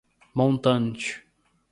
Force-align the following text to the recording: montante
montante 0.33 1.11